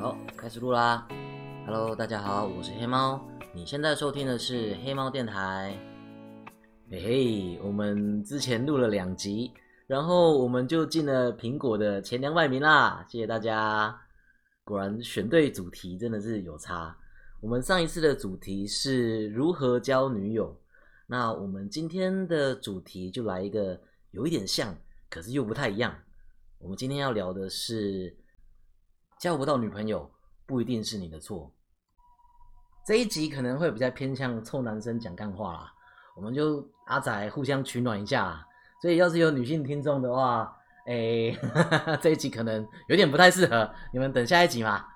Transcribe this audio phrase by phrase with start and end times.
[0.00, 1.06] 好，开始录啦
[1.66, 3.20] ！Hello，大家好，我是黑猫。
[3.52, 5.78] 你现在收听的是黑猫电台。
[6.90, 9.52] 嘿嘿，我们之前录了两集，
[9.86, 13.04] 然后我们就进了苹果的前两百名啦！
[13.10, 13.94] 谢谢大家。
[14.64, 16.96] 果然选对主题真的是有差。
[17.42, 20.58] 我们上一次的主题是如何交女友，
[21.06, 23.78] 那我们今天的主题就来一个
[24.12, 24.74] 有一点像，
[25.10, 25.94] 可是又不太一样。
[26.56, 28.16] 我们今天要聊的是。
[29.20, 30.10] 交不到女朋友
[30.46, 31.52] 不一定是你的错。
[32.86, 35.72] 这一集可能会比较偏向臭男生讲干话啦，
[36.16, 38.42] 我们就阿仔互相取暖一下。
[38.80, 40.50] 所以要是有女性听众的话，
[40.86, 41.36] 哎，
[42.00, 44.86] 这一集可能有点不太适合，你们等下一集嘛。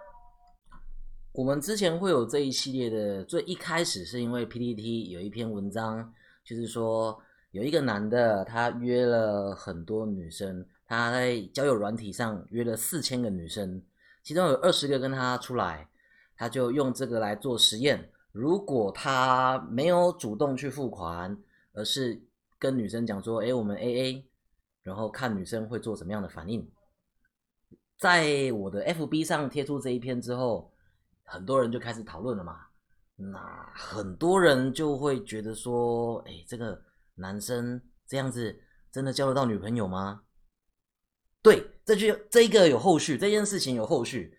[1.32, 6.10] 我们之前会有这一系列的，最一开始是因为 PPT 有一篇文章，
[6.43, 13.82] 就是说有一个男的他约了很多女生，他在交友软体上约了四千个女生。
[14.25, 15.87] 其中有二十个跟他出来，
[16.35, 18.11] 他就用这个来做实验。
[18.33, 21.37] 如果他没有主动去付款，
[21.75, 22.21] 而是
[22.59, 24.27] 跟女生讲说：“哎，我们 A A”，
[24.83, 26.69] 然后看女生会做什么样的反应。
[27.99, 30.73] 在我的 F B 上贴出这一篇之后，
[31.23, 32.67] 很多人就开始讨论了嘛。
[33.17, 36.83] 那很多人就会觉得说：“哎，这个
[37.15, 38.59] 男生这样子
[38.91, 40.23] 真的交得到女朋友吗？”
[41.45, 41.70] 对。
[41.87, 44.34] 这句这一个有后续，这件事情有后续，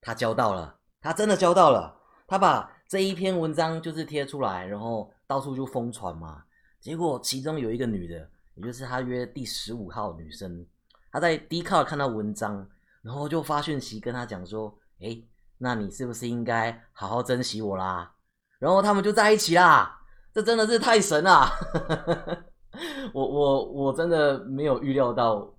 [0.00, 1.92] 他交到了，他真的交到了，
[2.24, 6.44] 他把这一篇文章就是贴出来，然后到处就疯传嘛。
[6.80, 10.64] 结果其中有一个女的，也就是他约第十五号女生，
[11.10, 12.64] 她在 d c a 看到文章，
[13.02, 15.20] 然后就发讯息跟他讲说：“哎，
[15.58, 18.14] 那你是不是应该好好珍惜我啦？”
[18.60, 20.00] 然后他们就在一起啦。
[20.32, 21.50] 这真的是太神 了！
[23.12, 25.52] 我我我真的没有预料到。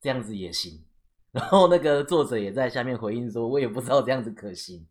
[0.00, 0.82] 这样子也行，
[1.30, 4.86] 然后那个作者也在下面回应说：“我也不知道这样子可行。”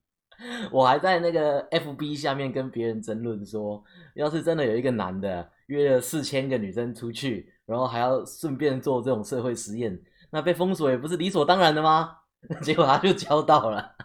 [0.72, 3.84] 我还在那个 FB 下面跟别人争论说
[4.16, 10.00] ：“要是真的有一个男的约了四千个女生出去，然后还要顺便做这种社会实验，
[10.31, 12.18] 那被封锁也不是理所当然的吗？”
[12.64, 13.96] 结果他就交到了，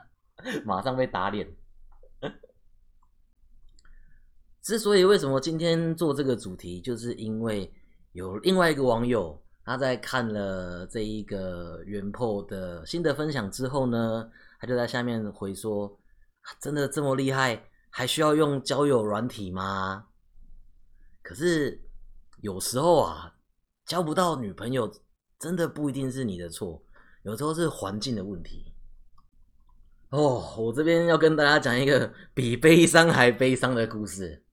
[0.65, 1.47] 马上被打脸。
[4.63, 7.71] 之所以为什么今天做这个主题，就是因为
[8.13, 9.44] 有另外一个网友。
[9.67, 14.31] 他在看了这一个原破的新的分享之后呢，
[14.61, 15.99] 他就在下面回说
[16.61, 20.07] ：“真的这么厉害，还需要用交友软体吗？”
[21.25, 21.83] 可是
[22.43, 23.35] 有时候啊，
[23.87, 24.93] 交不到女朋友，
[25.39, 26.85] 真的不一定是你的错，
[27.23, 28.75] 有时候是环境的问题。
[30.11, 34.45] 哦，我这边要跟大家讲一个比悲伤还悲伤的故事。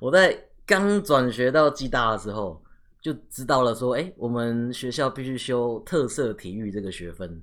[0.00, 2.63] 我在刚转学到暨大的时候。
[3.04, 7.38] 就知道了，说，哎，我们学校必须修特色体育这个学分，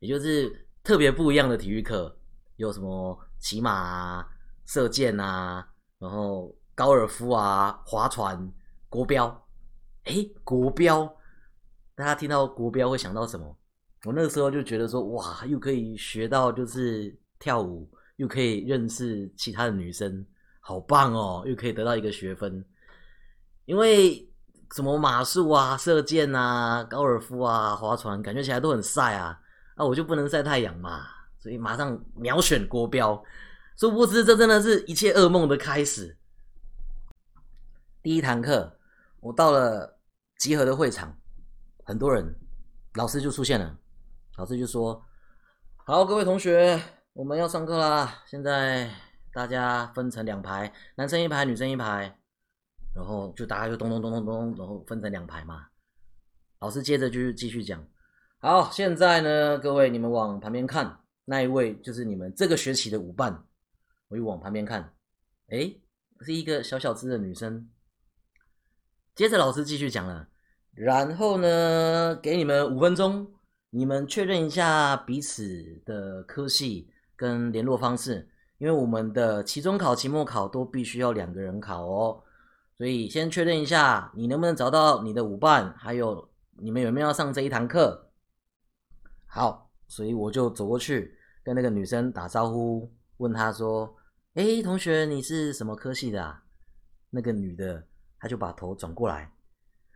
[0.00, 0.52] 也就是
[0.82, 2.12] 特别不一样的体育课，
[2.56, 4.26] 有什么骑马、
[4.66, 5.64] 射箭啊，
[6.00, 8.52] 然后高尔夫啊、划船、
[8.88, 9.28] 国标。
[10.02, 11.06] 哎，国标，
[11.94, 13.56] 大家听到国标会想到什么？
[14.06, 20.26] 我那个时候就觉得说，哇，又可以学到就是跳舞，又可以认识其他的女生，
[20.58, 22.64] 好棒哦，又可以得到一个学分，
[23.66, 24.28] 因为。
[24.74, 29.40] 什么马术啊、射箭啊、高尔夫啊、划船，感觉起来都很晒啊！
[29.76, 31.06] 啊，我就不能晒太阳嘛，
[31.38, 33.22] 所以马上秒选国标。
[33.76, 36.16] 殊不知，这真的是一切噩梦的开始。
[38.02, 38.76] 第一堂课，
[39.20, 39.96] 我到了
[40.38, 41.16] 集合的会场，
[41.84, 42.34] 很多人，
[42.94, 43.76] 老师就出现了。
[44.38, 45.00] 老师就说
[45.86, 48.24] ：“好，各位同学，我们要上课啦！
[48.26, 48.90] 现在
[49.32, 52.18] 大家分成两排，男生一排，女生一排。”
[52.94, 55.66] 然后就大家就咚咚咚咚咚，然后分成两排嘛。
[56.60, 57.84] 老师接着就继续讲。
[58.38, 63.44] 好，现在呢，各位你们往旁边看，那一位就是你们这个学期的舞伴。
[64.08, 64.92] 我又往旁边看，
[65.48, 65.74] 哎，
[66.20, 67.68] 是一个小小只的女生。
[69.14, 70.28] 接着老师继续讲了，
[70.72, 73.26] 然后呢，给你们五分钟，
[73.70, 78.28] 你们确认一下彼此的科系跟联络方式，
[78.58, 82.22] 因为我们的期中考、期末考都必须要两个人考哦。
[82.76, 86.28] 所以先确认一下，你能不能找到你的舞伴，还有
[86.58, 88.10] 你们有没有要上这一堂课？
[89.26, 93.96] 好，所以我就走过去跟那个女生打招呼，问她说
[94.34, 96.42] ：“哎，同学，你是什么科系的啊？”
[97.10, 97.86] 那个女的，
[98.18, 99.32] 她就把头转过来，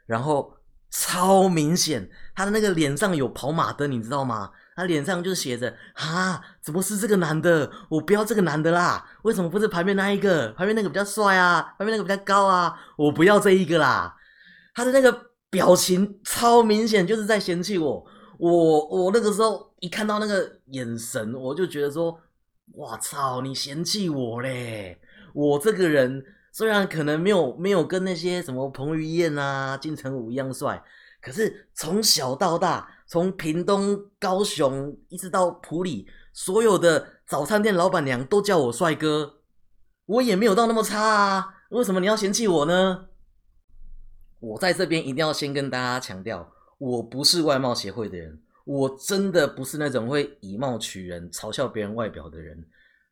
[0.06, 0.54] 然后
[0.90, 4.50] 超明显，他的那个脸上有跑马灯，你知道吗？
[4.74, 7.68] 他脸上就写着啊，怎么是这个男的？
[7.88, 9.04] 我不要这个男的啦！
[9.22, 10.50] 为什么不是旁边那一个？
[10.52, 12.78] 旁边那个比较帅啊，旁边那个比较高啊！
[12.96, 14.14] 我不要这一个啦！
[14.74, 18.04] 他的那个表情超明显，就是在嫌弃我。
[18.38, 22.16] 我我那个时候一看到那个眼神，我就觉得说，
[22.72, 24.96] 我操，你嫌弃我嘞！
[25.34, 26.24] 我这个人
[26.58, 30.82] 虽然可能没有没有跟那些什么彭于晏啊、金城武一样帅，
[31.20, 39.36] 可是从小到大，从屏东、高雄一直到普里，所有的早餐店老板娘都叫我帅哥，
[40.06, 41.54] 我也没有到那么差啊！
[41.68, 43.06] 为什么你要嫌弃我呢？
[44.40, 52.66] 我在这边一定要先跟大家强调，我不是外貌协会的人，我真的不是那种会以貌取人、嘲笑别人外表的人，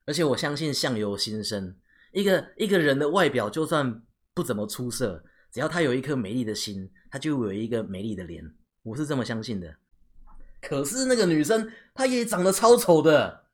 [0.05, 1.77] 而且我相信相由心生。
[2.17, 4.03] 一个一个人的外表就算
[4.33, 5.23] 不怎么出色，
[5.53, 8.43] 只要他有一颗美丽的心，他就有一个美丽的脸。
[8.83, 9.77] 我是这么相信的。
[10.63, 13.45] 可是那个女生，她也长得超丑的。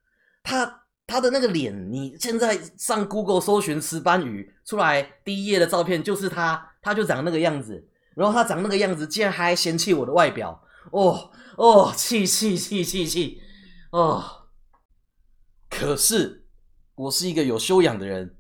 [0.45, 7.85] 她她的那个脸，你现在上 Google 搜寻石斑鱼出来，第一页的照片就是她，她就长那个样子。
[8.15, 10.63] 然后她长那个样子，竟然还嫌弃我的外表。
[10.93, 13.43] 哦哦，气气气气气！
[13.91, 14.47] 哦，
[15.69, 16.47] 可是
[16.95, 18.37] 我是一个有修养的人。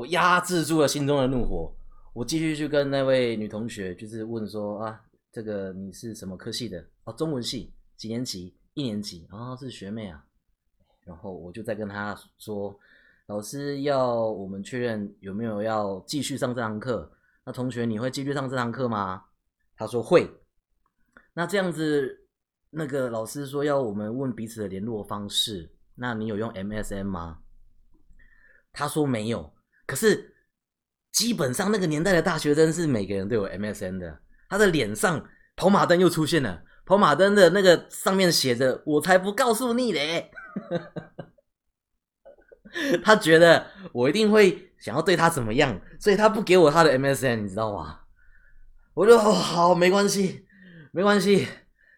[0.00, 1.70] 我压制住了心中的怒火，
[2.14, 4.98] 我继续去跟那位女同学，就是问说啊，
[5.30, 6.82] 这个你是什么科系的？
[7.04, 8.56] 哦，中文系，几年级？
[8.72, 9.28] 一年级？
[9.30, 10.24] 哦，是学妹啊。
[11.04, 12.74] 然后我就再跟她说，
[13.26, 17.12] 老师要我们确认有没有要继续上这堂课。
[17.44, 19.22] 那同学，你会继续上这堂课吗？
[19.76, 20.26] 她说会。
[21.34, 22.26] 那这样子，
[22.70, 27.40] 那个老师说要我们问彼此的联络方式，那你有用 MSN 吗？
[28.72, 29.52] 他说没有。
[29.90, 30.32] 可是，
[31.10, 34.20] 基本上那个年代的大学生是每个人都有 MSN 的。
[34.48, 40.30] 他的脸上跑马灯又出现了，跑马灯的那个上面写着“我才不告诉你嘞”。
[43.02, 48.02] 他觉得我一定会想要对他怎么样，所以他不给我他的 MSN，你知道吗？
[48.94, 50.46] 我就好，没关系，
[50.92, 51.48] 没关系，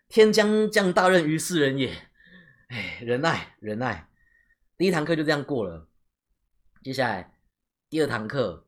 [0.08, 1.92] 天将降大任于斯人也。
[2.68, 4.08] 哎，忍耐，忍耐。
[4.78, 5.86] 第一堂课就这样过了，
[6.82, 7.31] 接下来。
[7.92, 8.64] 第二堂课，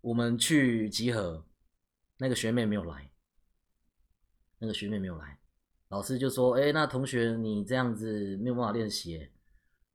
[0.00, 1.44] 我们去集合，
[2.18, 3.08] 那个学妹没有来，
[4.58, 5.38] 那个学妹没有来，
[5.90, 9.30] 老师就说：“哎，那同学你这样子没有办法练习，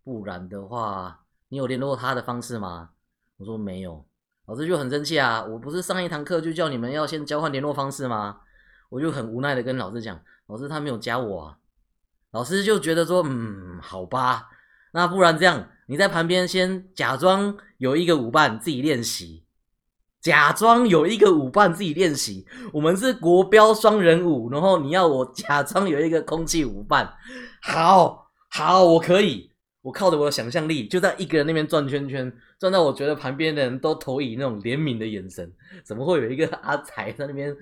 [0.05, 2.91] 不然的话，你有联络他的方式吗？”
[3.35, 4.07] 我说没有，
[4.45, 5.43] 老师就很生气啊！
[5.43, 8.39] 我不是上一堂课就叫你们要先交换联络方式吗？
[8.87, 10.17] 我就很无奈的跟老师讲
[10.47, 11.59] ：“老师他没有加我啊。”
[12.31, 14.47] 老师就觉得说：“嗯，好吧。”
[14.91, 19.45] 那不然这样，你在旁边先假装有一个舞伴自己练习，
[20.19, 22.45] 假装有一个舞伴自己练习。
[22.73, 27.11] 我们是国标双人舞，然后你要我 假装有一个空气舞伴，
[27.61, 29.49] 好好，我可以，
[29.81, 35.49] 我靠着我的想象力，就在一个人那边转圈圈，转到我觉得旁边的人都投以那种怜悯的眼神。
[35.85, 37.55] 怎么会有一个阿才在那边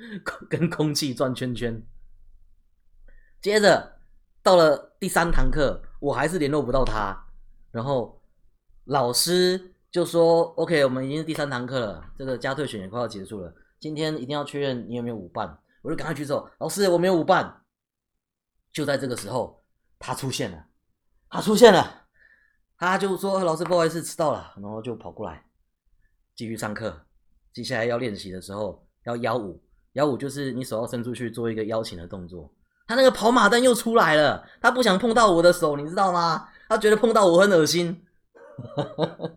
[0.50, 1.80] 跟空气转圈圈？
[3.40, 4.00] 接着
[4.42, 5.84] 到了第三堂课。
[6.00, 7.16] 我还是联络不到他，
[7.72, 8.22] 然后
[8.86, 17.64] 老师就说：“OK，我们已经是第三堂课了，这个加退选也快要结束了，今天一定要确认你有没有舞伴。”我就赶快举手：“老师，我没有舞伴。”
[18.72, 19.64] 就在这个时候，
[19.98, 20.66] 他出现了，
[21.30, 22.06] 他出现了，
[22.78, 25.44] 他就说：“老师，不好意思，迟到了。”然后就跑过来
[26.36, 27.06] 继续上课。
[27.52, 29.62] 接下来要练习的时候要邀舞，
[29.94, 32.54] 邀舞就是你手要伸出去做一个邀请的动作。
[32.90, 36.48] 他那个跑马灯又出来了，他不想碰到我的手，你知道吗？
[36.68, 38.02] 他觉得碰到我很恶心。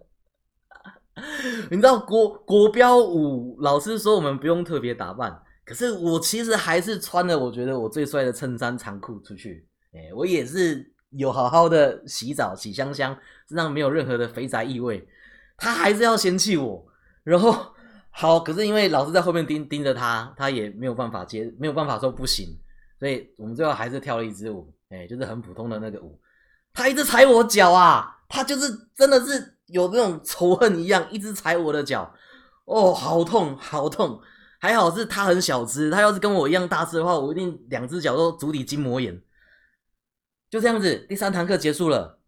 [1.71, 9.69] 你知道国国标舞老师说我们不用特别打扮，可是我其实还是穿了我觉得我最帅的衬衫长裤出去。
[9.93, 13.15] 哎，我也是有好好的洗澡洗香香，
[13.47, 15.07] 身上没有任何的肥宅异味。
[15.59, 16.87] 他还是要嫌弃我，
[17.23, 17.55] 然后
[18.09, 22.59] 好，可是因为老师在后面盯盯着他，他也没有办法接，没有办法说不行。
[23.03, 26.17] 所以我们最后还是跳了一支舞，哎，就是很普通的那个舞。
[26.73, 32.15] 他一直踩我脚啊，他就是真的是有那种仇恨一样，一直踩我的脚。
[32.65, 34.21] 哦，好痛，好痛！
[34.61, 39.21] 还好是他很小只，他要是跟我一样大只的话，我一定两只脚都足底筋膜炎。
[40.49, 42.21] 就这样子，第三堂课结束了。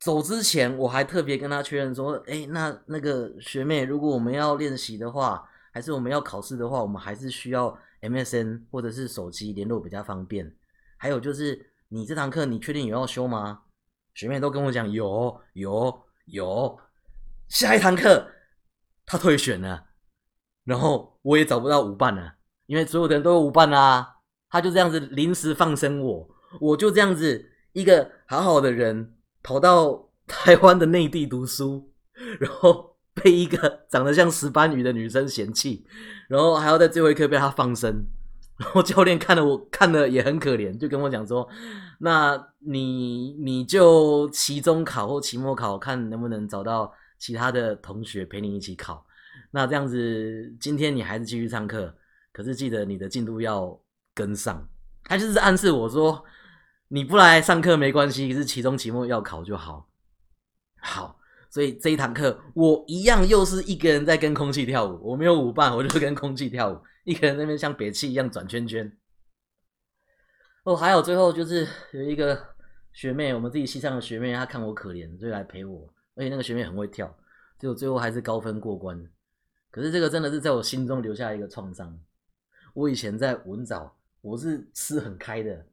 [0.00, 10.54] 走之前，我还特别跟他确认说：“哎，那那个学妹，如果我们要练习的话，还是我们要考试的话，我们还是需要。” MSN 或者是手机联络比较方便，
[10.96, 13.62] 还有就是你这堂课你确定有要修吗？
[14.14, 16.78] 学妹都跟我讲有有有，
[17.48, 18.30] 下一堂课
[19.06, 19.86] 他退选了，
[20.64, 22.34] 然后我也找不到舞伴了，
[22.66, 24.16] 因为所有的人都有舞伴啦，
[24.50, 26.28] 他就这样子临时放生我，
[26.60, 31.92] 我就这样子一个好好的人跑到台湾的内地读书，
[32.38, 32.91] 然后。
[33.14, 35.84] 被一个长得像石斑鱼的女生嫌弃，
[36.28, 38.06] 然后还要在最后一刻被她放生，
[38.56, 41.48] 然后教练看了我看了也很可怜，就跟我讲说
[42.00, 49.04] ：“那你你就期中考或期末考，看能不能找到其他的同学陪你一起考。
[49.50, 51.94] 那这样子，今天你还是继续上课，
[52.32, 53.78] 可是记得你的进度要
[54.14, 54.66] 跟上。”
[55.04, 56.24] 他就是暗示我说
[56.88, 59.88] ：“你不来上课没关系，可是期中、期末要考就好。”
[60.80, 61.16] 好，
[61.52, 66.80] 所以这一堂课我一样又是一个人在跟空气跳舞，我没有舞伴，我就跟空气跳舞。
[67.04, 68.90] 一个人那边像憋气一样转圈圈。
[70.64, 72.42] 哦，还有最后就是有一个
[72.94, 75.92] 学妹，我们自己系上的学妹，她看我可怜，所以来陪我。
[76.14, 77.06] 而且那个学妹很会跳，
[77.58, 79.06] 结果最后还是高分过关。
[79.70, 81.98] 可是这个真的是在我心中留下一个创伤。
[82.72, 85.66] 我以前在文藻，我是吃很开的，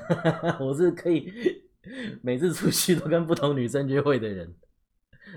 [0.58, 1.30] 我是可以
[2.22, 4.54] 每次出去都跟不同女生约会的人。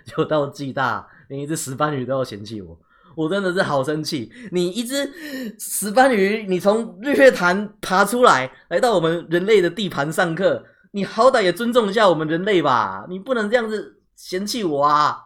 [0.06, 2.80] 就到暨大，连一只石斑鱼都要嫌弃我。
[3.14, 4.32] 我真的是好生气！
[4.52, 5.12] 你一只
[5.60, 13.06] 石斑鱼，你从日月潭爬出来，来到我们人类的地盘上课，你好歹也尊重一下我们人类吧！
[13.10, 15.18] 你不能这样子嫌弃我啊！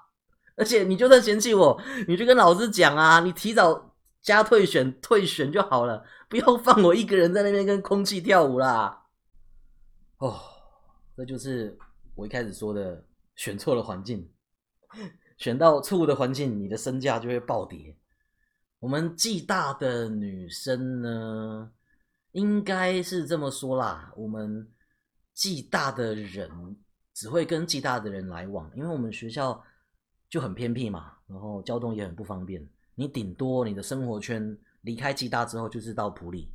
[0.57, 9.03] 而且你就算嫌弃我，你就跟老师讲啊，你提早加退选退选就好了，不要放我一个人在那边跟空气跳舞啦！
[10.17, 10.39] 哦，
[11.15, 11.77] 这就是
[12.15, 13.03] 我一开始说的，
[13.35, 14.27] 选错了环境。
[15.37, 17.95] 选到错误的环境，你的身价就会暴跌。
[18.79, 21.71] 我们暨大的女生呢，
[22.33, 24.13] 应该是这么说啦。
[24.15, 24.67] 我们
[25.33, 26.49] 暨大的人
[27.13, 29.61] 只会跟暨大的人来往，因为我们学校
[30.29, 32.65] 就很偏僻嘛，然后交通也很不方便。
[32.93, 36.49] 你顶多你的生活圈离开暨大之后，就是到普里，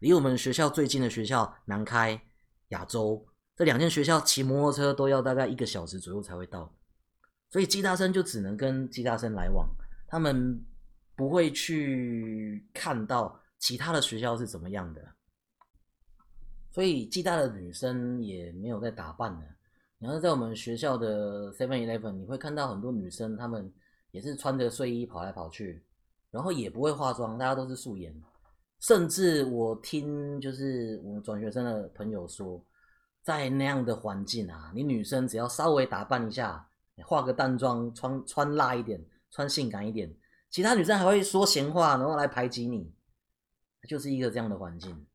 [0.00, 2.20] 离我们学校最近的学校南开、
[2.68, 3.24] 亚洲
[3.54, 6.70] 这两间学校，骑摩托车都要大概一个小时左右才会到。
[7.48, 9.68] 所以，鸡大生就只能跟鸡大生来往，
[10.08, 10.62] 他们
[11.14, 15.00] 不会去看到其他的学校是怎么样的。
[16.72, 19.46] 所以，鸡大的女生也没有在打扮的。
[19.98, 23.72] 你要在我们学校的 Seven Eleven，你会看到很多女生，她们
[24.10, 25.82] 也是穿着睡衣跑来跑去，
[26.30, 28.14] 然后也不会化妆，大家都是素颜。
[28.80, 32.62] 甚至我听就是我们转学生的朋友说，
[33.22, 36.68] 在那样的环境啊，你女生只要稍微打扮一下。
[37.04, 40.12] 化个淡妆，穿穿辣一点，穿性感一点，
[40.50, 42.90] 其他女生还会说闲话，然后来排挤你，
[43.86, 45.06] 就是一个这样的环境。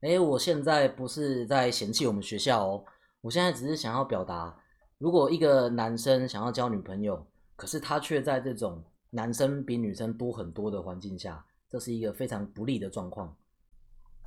[0.00, 2.84] 哎，我现在不是在嫌弃我们学校哦，
[3.20, 4.58] 我现在只是想要表达，
[4.98, 7.26] 如果一个男生想要交女朋友，
[7.56, 13.34] 可是他却在这种男生比女生多很多的环境下，这是一个非常不利的状况。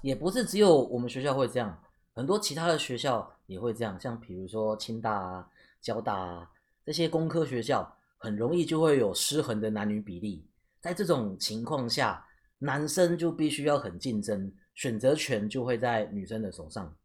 [0.01, 1.77] 也不是只有我们学校会这样，
[2.13, 5.49] 很多其他的学校也会这样，像比如说清大啊。
[5.81, 6.49] 交大啊
[6.85, 10.47] 这些工科学校很容易就会有失衡的男女比例，
[10.79, 12.25] 在这种情况下，
[12.59, 16.95] 男生就必须要很竞争，选择权就会在女生的手上。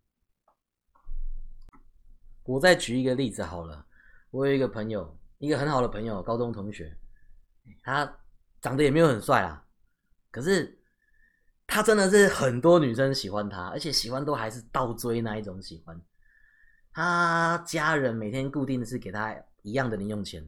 [2.44, 3.86] 我再举一个例子好了，
[4.30, 6.96] 我有一个朋友，一个很好的朋友，高中同学，
[7.82, 8.18] 他
[8.60, 9.64] 长得也没有很帅啊，
[10.30, 10.80] 可是
[11.66, 16.00] 他真的是很多女生喜欢他，而且喜欢都还是倒追那一种喜欢。
[16.94, 20.44] 他家人每天固定是给他一样的零用钱，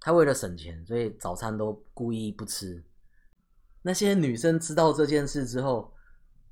[0.00, 2.82] 他为了省钱，所以早餐都故意不吃。
[3.82, 5.92] 那些女生知道这件事之后，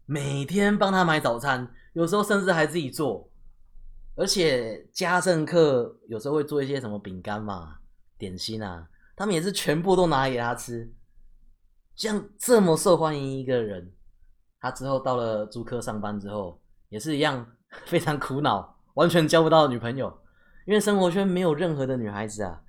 [0.05, 3.31] 每天帮他买早餐，有时候甚至还自己做，
[4.17, 7.79] 而且家政课有时候会做一些什么饼干嘛、
[8.19, 8.87] 点心啊，
[9.17, 10.93] 他们也是全部都拿给他吃。
[11.97, 13.91] 像这么受欢迎一个人，
[14.61, 16.61] 他之后到了租客上班之后，
[16.91, 17.51] 也是一样
[17.87, 18.77] 非常苦恼。
[18.95, 20.21] 完全交不到女朋友，
[20.67, 22.63] 因为生活圈没有任何的女孩子啊。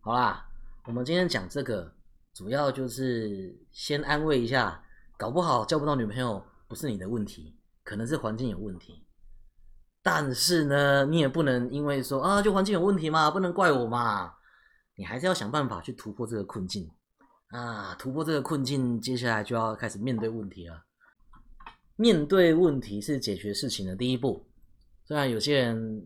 [0.00, 0.48] 好啦，
[0.86, 1.92] 我们今天讲这个，
[2.32, 4.82] 主要就是先安慰一下，
[5.16, 9.04] 搞不好交不到女朋友不是你的问题，可能是环境有问题。
[10.02, 14.34] 但是呢，你也不能因为说啊，就环境有问题嘛，不能怪我嘛。
[14.96, 16.90] 你还是要想办法去突破这个困境
[17.50, 17.94] 啊！
[17.96, 20.82] 突破这个困境，接下来就要开始面对问题了。
[21.94, 24.47] 面对问题是解决事情的第一步。
[25.08, 26.04] 虽然有些人，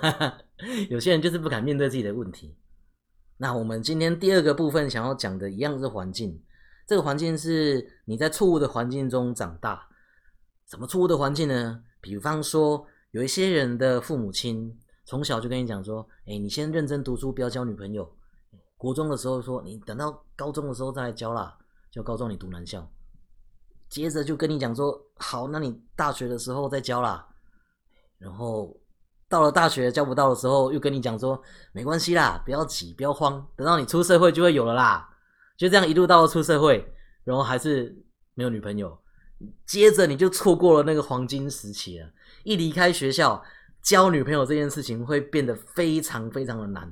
[0.90, 2.54] 有些人就是不敢面对自己的问题。
[3.38, 6.38] 那我们今天第二个部分想要讲的一样是环境。
[6.86, 9.88] 这个环境是你在错误的环境中长大。
[10.66, 11.82] 什么错误的环境呢？
[12.02, 14.70] 比方说，有一些人的父母亲
[15.06, 18.06] 从小就跟你讲说：“哎，你先认真读书，不要交女朋友。”
[18.76, 21.56] 国中的时候说：“你等到高中的时候再来交啦。”
[21.90, 22.86] 就高中你读男校。
[23.88, 27.26] 接着就跟你讲说：“好，那你大学的时候再交啦。”
[28.18, 28.76] 然后
[29.28, 31.40] 到了大学交不到的时候，又跟你讲说
[31.72, 35.08] 没关系啦，不要急，不要慌，等到你出社会就会有了啦。
[35.56, 36.86] 就这样一路到了出社会，
[37.24, 37.96] 然后还是
[38.34, 38.98] 没有女朋友，
[39.66, 42.08] 接着你就错过了那个黄金时期了。
[42.44, 43.42] 一离开学校，
[43.82, 46.90] 交女朋友这件事情会变得非常非常的难，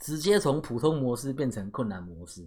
[0.00, 2.42] 直接从普通模式变成困难模式。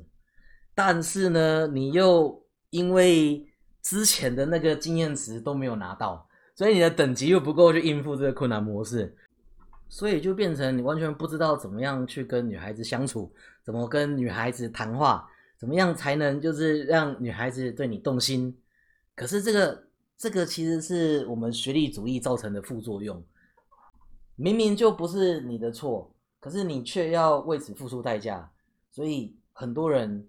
[0.74, 3.48] 但是呢，你又因为
[3.82, 9.16] 之前的那个经验值都没有拿到，所以你的等级又不够去应付这个困难模式，
[9.88, 13.32] 所以就变成你完全不知道怎么样去跟女孩子相处，
[13.64, 15.30] 怎么跟女孩子谈话。
[15.60, 18.56] 怎么样才能就是让女孩子对你动心？
[19.16, 23.24] 可是这个这个其实是我们学历主义造成的副作用。
[24.36, 28.52] 明明就不是你的错，可是你却要为此付出代价。
[28.92, 30.28] 所以很多人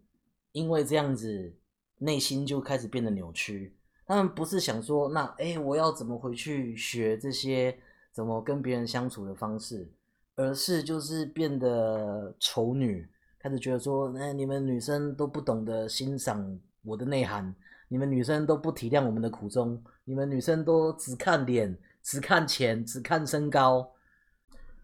[0.53, 1.55] 因为这样子，
[1.99, 3.75] 内心就开始变得扭曲。
[4.09, 7.79] 他们不是想说，那哎，我要怎么回去学这些
[8.11, 9.87] 怎么跟别人相处的方式，
[10.35, 13.07] 而是就是变得丑女。
[13.39, 17.55] 开始觉得说，哎，你们女生都不懂得欣赏我的内涵，
[17.87, 23.87] 你们女生都不体谅我们的苦衷，你们女生都只看脸、只看钱、只看身高。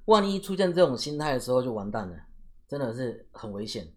[0.05, 2.15] 万一出现这种心态的时候，就完蛋了，
[2.69, 3.89] 真的是很危险。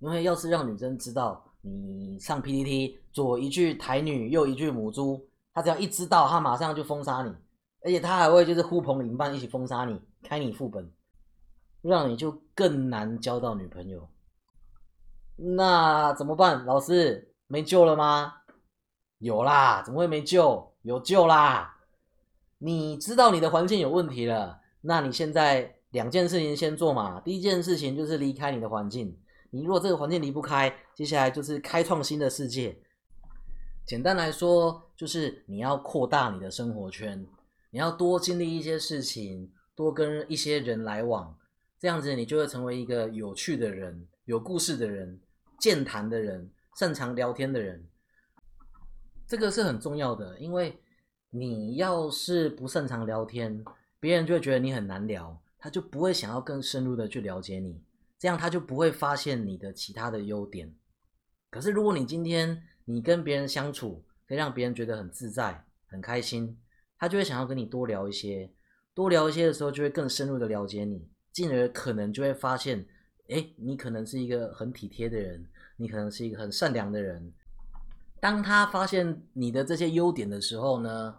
[0.00, 7.34] 因为要是让女生知道你上 PPT 左一句台女，右一句母猪，他只要一知道，他马上就封杀你，
[7.84, 10.92] 而且他还会就是呼朋引伴一起封杀你，开你副本。
[11.80, 14.08] 让你就更难交到女朋友，
[15.34, 16.64] 那怎么办？
[16.64, 18.34] 老师没救了吗？
[19.18, 20.72] 有啦，怎么会没救？
[20.82, 21.76] 有救啦！
[22.58, 27.20] 你知道你的环境有问题了，那你现在两件事情先做嘛。
[27.20, 29.18] 第一件事情就是离开你的环境，
[29.54, 32.74] 你如果这个环境离不开，接下来就是开创新的世界。
[33.84, 37.26] 简单来说，就是你要扩大你的生活圈，
[37.70, 41.36] 你要多经历一些事情，多跟一些人来往。
[41.78, 45.20] 这样子，你就会成为一个有趣的人、有故事的人、
[45.60, 47.86] 健谈的人、擅长聊天的人。
[49.26, 50.80] 这个是很重要的，因为
[51.28, 53.62] 你要是不擅长聊天，
[54.00, 57.82] 别人就会觉得你很难聊，他就不会想要更深入的去了解你，
[58.22, 60.72] 这样他就不会发现你的其他的优点。
[61.50, 66.56] 可是，如果你今天你跟别人相处，可以让别人觉得很自在、很开心，
[66.96, 68.48] 他就会想要跟你多聊一些，
[68.94, 71.10] 多聊一些的时候，就会更深入的了解你。
[71.32, 72.86] 进而可能就会发现，
[73.28, 75.44] 哎，你可能是一个很体贴的人，
[75.76, 77.32] 你可能是一个很善良的人。
[78.20, 81.16] 当他发现你的这些优点的时候呢，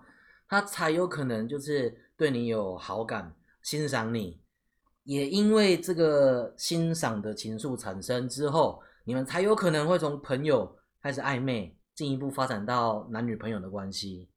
[0.47, 4.39] 他才有可能就是对你有好感，欣赏你。
[5.03, 14.29] 也因为这个欣赏的情愫产生之后，你们才有可能会从朋友开始暧昧，进一步发展到男女朋友的关系。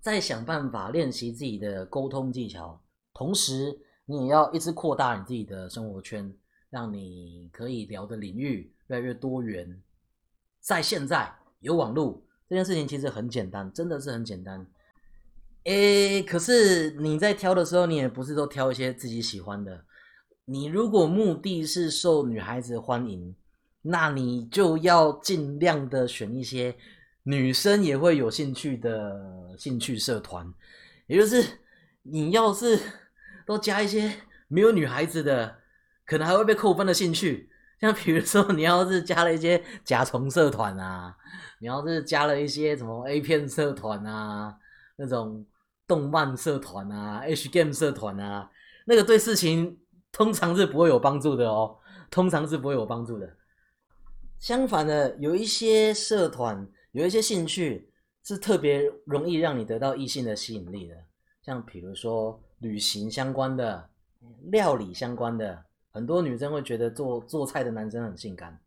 [0.00, 2.80] 再想办法练习自己的沟通技巧。
[3.12, 6.32] 同时，你也要一直扩大你自己的生活圈，
[6.70, 9.82] 让你可以聊的领域越来越多元。
[10.60, 14.66] 在现在有网络这件事情，其实很简单，真的是很简单。
[15.64, 19.84] 诶，可是你在挑的时候，你也不是都挑一些自己喜欢的。
[20.44, 23.34] 你如果目的是受女孩子欢迎，
[23.82, 26.76] 那你就要尽量的选一些
[27.22, 30.52] 女生也会有兴趣的兴趣社团，
[31.06, 31.44] 也就是
[32.02, 32.78] 你要是。
[33.46, 34.12] 都加一些
[34.46, 35.56] 没有女孩子的，
[36.06, 41.16] 可能还会被扣分的兴趣，像比如说你要是加了一些甲虫社团啊，
[41.58, 44.56] 你要是加了一些什么 A 片社团啊，
[45.00, 45.44] 那种
[45.86, 48.50] 动漫社团啊，H game 社团啊，
[48.84, 49.78] 那个对事情
[50.12, 51.78] 通常是不会有帮助的哦，
[52.10, 53.28] 通常是不会有帮助的。
[54.38, 57.90] 相反的，有一些社团，有一些兴趣
[58.22, 60.94] 是特别容易让你得到异性的吸引力的，
[61.42, 62.40] 像比如说。
[62.60, 63.88] 旅行相关的、
[64.50, 68.60] 料理相关的，很多女生会觉得做做菜的男生很性感。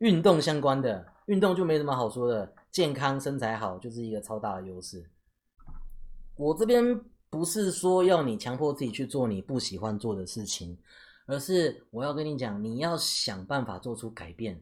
[0.00, 5.02] 运动相关的，运动就没什么好说的，健康身材好就是一个超大的优势。
[6.38, 6.98] 我这边
[7.28, 10.78] 不是说要你强迫自己去做你不喜欢做的事情，
[11.26, 14.58] 而是我要跟你讲，你要想办法做出改变。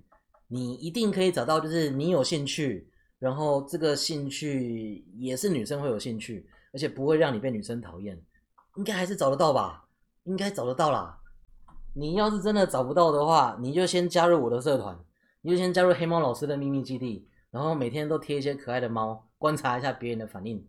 [0.49, 8.21] 你一定可以找到，就是你有兴趣，然后这个兴趣也是女生会有兴趣，而且不会让你被女生讨厌。
[8.77, 9.85] 应该还是找得到吧？
[10.25, 11.19] 应该找得到啦。
[11.93, 14.99] 你要是真的找不到的话，你就先加入我的社团，
[15.43, 20.67] 你就先加入黑猫老师的秘密基地，然后每天都贴一些可爱的猫，观察一下别人的反应。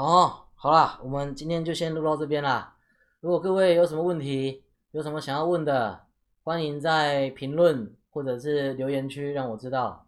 [0.00, 2.76] 好，好啦，我们今天就先录到这边啦。
[3.18, 6.02] 如果各位有什么问题，有什么想要问的，
[6.44, 10.06] 欢迎在评论或者是留言区让我知道。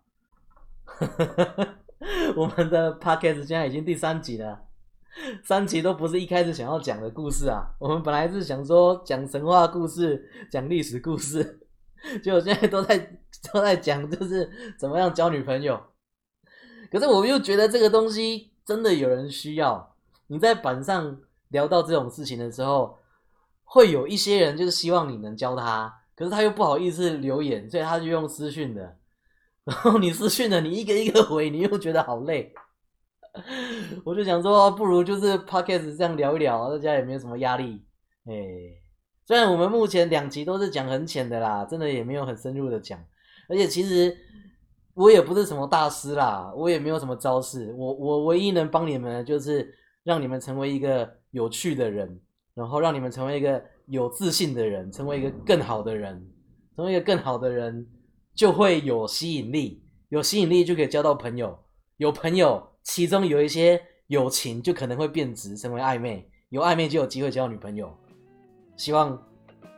[2.36, 4.60] 我们的 podcast 现在已经第三集了。
[5.42, 7.74] 三集都不是一开始想要讲的故事啊！
[7.80, 11.66] 我们本来是想说讲神话故事、讲历史故事，
[12.22, 12.96] 结果现在都在
[13.52, 14.48] 都在讲，就是
[14.78, 15.82] 怎么样交女朋友。
[16.92, 19.94] 可是我又觉得这个东西真的有人需要。
[20.26, 21.18] 你在板上
[21.48, 22.98] 聊到这种事情的时候，
[23.64, 28.96] 会有一些人就是希望你能教他，可是他又不好意思留言，所以他就用私讯的。
[29.64, 32.52] 然后你私讯的，你一个一个回，你又觉得好累。
[34.04, 37.84] 我就想说，不如就是 podcast 这样聊一聊，大家也没有什么压力。
[38.24, 38.34] 哎，
[39.26, 42.98] 虽然我们目前两集都是讲很浅的啦，真的也没有很深入的讲。
[43.48, 44.16] 而且其实
[44.94, 47.72] 我也不是什么大师啦，我也没有什么招式。
[47.76, 52.20] 我我唯一能帮你们的就是让你们成为一个有趣的人，
[52.54, 56.26] 然后让你们成为一个有自信的人，成为一个更好的人。
[56.76, 57.86] 成为一个更好的人，
[58.34, 61.58] 就会有吸引力，有吸引力就可以交到朋友，
[61.98, 62.66] 有朋友。
[62.82, 67.94] 其中有一些友情就可能会变质，成为暧昧；有暧昧就有机会交女朋友。
[68.76, 69.20] 希望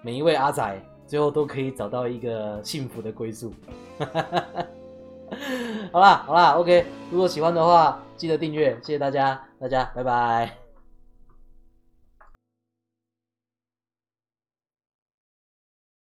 [0.03, 3.53] 每一位阿仔最后都可以找到一个幸福的归宿。
[5.93, 10.62] 好啦好啦，OK，如果喜欢的话记得订阅，谢谢大家，大家拜拜。